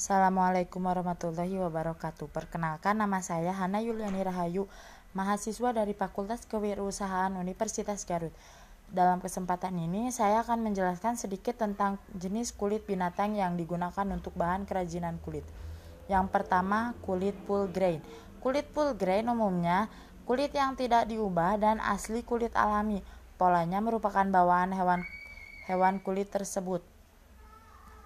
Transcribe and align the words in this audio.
Assalamualaikum 0.00 0.80
warahmatullahi 0.88 1.60
wabarakatuh. 1.60 2.32
Perkenalkan 2.32 2.96
nama 2.96 3.20
saya 3.20 3.52
Hana 3.52 3.84
Yuliani 3.84 4.24
Rahayu, 4.24 4.64
mahasiswa 5.12 5.76
dari 5.76 5.92
Fakultas 5.92 6.48
Kewirausahaan 6.48 7.36
Universitas 7.36 8.08
Garut. 8.08 8.32
Dalam 8.88 9.20
kesempatan 9.20 9.76
ini, 9.76 10.08
saya 10.08 10.40
akan 10.40 10.64
menjelaskan 10.64 11.20
sedikit 11.20 11.60
tentang 11.60 12.00
jenis 12.16 12.56
kulit 12.56 12.88
binatang 12.88 13.36
yang 13.36 13.60
digunakan 13.60 14.08
untuk 14.08 14.32
bahan 14.40 14.64
kerajinan 14.64 15.20
kulit. 15.20 15.44
Yang 16.08 16.32
pertama, 16.32 16.96
kulit 17.04 17.36
full 17.44 17.68
grain. 17.68 18.00
Kulit 18.40 18.72
full 18.72 18.96
grain 18.96 19.28
umumnya 19.28 19.92
kulit 20.24 20.48
yang 20.56 20.80
tidak 20.80 21.12
diubah 21.12 21.60
dan 21.60 21.76
asli 21.76 22.24
kulit 22.24 22.56
alami. 22.56 23.04
Polanya 23.36 23.84
merupakan 23.84 24.24
bawaan 24.24 24.72
hewan 24.72 25.04
hewan 25.68 26.00
kulit 26.00 26.32
tersebut. 26.32 26.80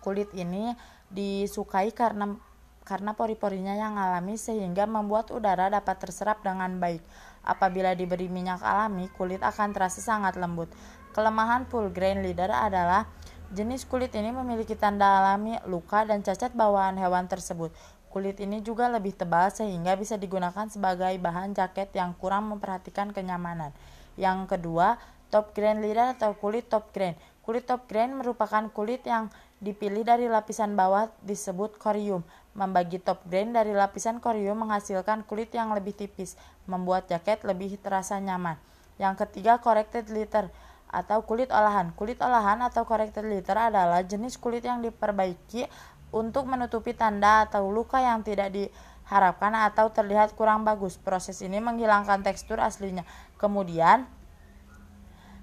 Kulit 0.04 0.28
ini 0.36 0.76
disukai 1.08 1.88
karena 1.96 2.36
karena 2.84 3.16
pori-porinya 3.16 3.72
yang 3.72 3.96
alami 3.96 4.36
sehingga 4.36 4.84
membuat 4.84 5.32
udara 5.32 5.72
dapat 5.72 5.96
terserap 6.04 6.44
dengan 6.44 6.76
baik. 6.76 7.00
Apabila 7.40 7.96
diberi 7.96 8.28
minyak 8.28 8.60
alami, 8.60 9.08
kulit 9.16 9.40
akan 9.40 9.72
terasa 9.72 10.04
sangat 10.04 10.36
lembut. 10.36 10.68
Kelemahan 11.16 11.64
full 11.64 11.88
grain 11.88 12.20
leader 12.20 12.52
adalah 12.52 13.08
jenis 13.56 13.88
kulit 13.88 14.12
ini 14.12 14.32
memiliki 14.36 14.76
tanda 14.76 15.24
alami, 15.24 15.56
luka, 15.64 16.04
dan 16.04 16.20
cacat 16.20 16.52
bawaan 16.52 17.00
hewan 17.00 17.24
tersebut. 17.24 17.72
Kulit 18.12 18.38
ini 18.44 18.60
juga 18.60 18.86
lebih 18.92 19.16
tebal 19.16 19.50
sehingga 19.50 19.96
bisa 19.96 20.20
digunakan 20.20 20.68
sebagai 20.68 21.16
bahan 21.18 21.56
jaket 21.56 21.90
yang 21.96 22.12
kurang 22.14 22.52
memperhatikan 22.52 23.10
kenyamanan. 23.10 23.72
Yang 24.14 24.54
kedua, 24.54 25.00
top 25.34 25.50
grain 25.56 25.82
leader 25.82 26.14
atau 26.14 26.36
kulit 26.38 26.68
top 26.70 26.94
grain. 26.94 27.18
Kulit 27.44 27.66
top 27.66 27.90
grain 27.90 28.14
merupakan 28.14 28.70
kulit 28.70 29.02
yang 29.02 29.28
dipilih 29.64 30.04
dari 30.04 30.28
lapisan 30.28 30.76
bawah 30.76 31.08
disebut 31.24 31.80
corium. 31.80 32.20
Membagi 32.52 33.00
top 33.00 33.24
grain 33.26 33.50
dari 33.50 33.72
lapisan 33.72 34.20
corium 34.20 34.60
menghasilkan 34.60 35.24
kulit 35.24 35.50
yang 35.56 35.72
lebih 35.72 35.96
tipis, 35.96 36.36
membuat 36.68 37.08
jaket 37.08 37.42
lebih 37.42 37.80
terasa 37.80 38.20
nyaman. 38.20 38.60
Yang 39.00 39.26
ketiga, 39.26 39.58
corrected 39.58 40.06
litter 40.12 40.52
atau 40.94 41.26
kulit 41.26 41.50
olahan. 41.50 41.90
Kulit 41.98 42.22
olahan 42.22 42.62
atau 42.62 42.86
corrected 42.86 43.26
litter 43.26 43.58
adalah 43.58 44.06
jenis 44.06 44.38
kulit 44.38 44.62
yang 44.62 44.78
diperbaiki 44.84 45.66
untuk 46.14 46.46
menutupi 46.46 46.94
tanda 46.94 47.50
atau 47.50 47.66
luka 47.74 47.98
yang 47.98 48.22
tidak 48.22 48.54
diharapkan 48.54 49.50
atau 49.66 49.90
terlihat 49.90 50.38
kurang 50.38 50.62
bagus. 50.62 50.94
Proses 50.94 51.42
ini 51.42 51.58
menghilangkan 51.58 52.22
tekstur 52.22 52.62
aslinya. 52.62 53.02
Kemudian 53.34 54.06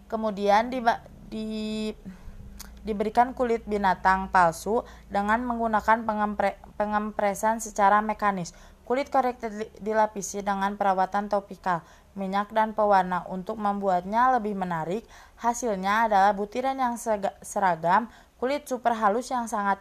kemudian 0.07 0.67
di, 0.67 0.79
di 1.31 1.47
diberikan 2.81 3.37
kulit 3.37 3.61
binatang 3.69 4.29
palsu 4.33 4.81
dengan 5.07 5.41
menggunakan 5.45 6.03
pengempre, 6.05 6.57
pengempresan 6.75 7.61
secara 7.61 8.01
mekanis. 8.01 8.53
Kulit 8.85 9.07
korektif 9.07 9.53
dilapisi 9.79 10.43
dengan 10.43 10.75
perawatan 10.75 11.31
topikal, 11.31 11.85
minyak 12.17 12.51
dan 12.51 12.75
pewarna 12.75 13.23
untuk 13.31 13.55
membuatnya 13.55 14.35
lebih 14.35 14.57
menarik. 14.57 15.07
Hasilnya 15.39 16.11
adalah 16.11 16.35
butiran 16.35 16.75
yang 16.75 16.99
seragam, 17.39 18.11
kulit 18.41 18.67
super 18.67 18.97
halus 18.97 19.31
yang 19.31 19.47
sangat 19.47 19.79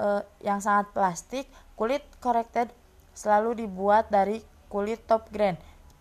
uh, 0.00 0.24
yang 0.40 0.64
sangat 0.64 0.88
plastik. 0.96 1.44
Kulit 1.76 2.02
corrected 2.24 2.72
selalu 3.12 3.66
dibuat 3.66 4.08
dari 4.08 4.40
kulit 4.70 5.04
top 5.04 5.28
grain 5.28 5.58